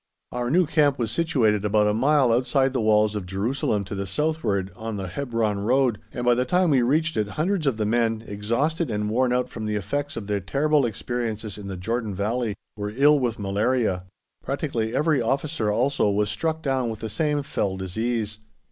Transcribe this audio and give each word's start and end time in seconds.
Our 0.31 0.49
new 0.49 0.65
camp 0.65 0.97
was 0.97 1.11
situated 1.11 1.63
about 1.63 1.85
a 1.85 1.93
mile 1.93 2.33
outside 2.33 2.73
the 2.73 2.81
walls 2.81 3.15
of 3.15 3.27
Jerusalem 3.27 3.83
to 3.83 3.93
the 3.93 4.07
southward, 4.07 4.71
on 4.75 4.97
the 4.97 5.05
Hebron 5.07 5.59
road, 5.59 5.99
and 6.11 6.25
by 6.25 6.33
the 6.33 6.43
time 6.43 6.71
we 6.71 6.81
reached 6.81 7.15
it 7.17 7.27
hundreds 7.37 7.67
of 7.67 7.77
the 7.77 7.85
men, 7.85 8.23
exhausted 8.25 8.89
and 8.89 9.11
worn 9.11 9.31
out 9.31 9.47
from 9.47 9.67
the 9.67 9.75
effects 9.75 10.17
of 10.17 10.25
their 10.25 10.39
terrible 10.39 10.87
experiences 10.87 11.55
in 11.59 11.67
the 11.67 11.77
Jordan 11.77 12.15
Valley, 12.15 12.55
were 12.75 12.91
ill 12.97 13.19
with 13.19 13.37
malaria; 13.37 14.05
practically 14.43 14.95
every 14.95 15.21
officer 15.21 15.71
also 15.71 16.09
was 16.09 16.31
struck 16.31 16.63
down 16.63 16.89
with 16.89 17.01
the 17.01 17.07
same 17.07 17.43
fell 17.43 17.77
disease. 17.77 18.39